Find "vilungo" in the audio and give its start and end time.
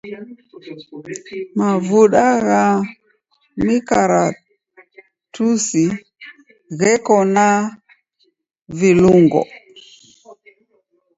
8.77-9.41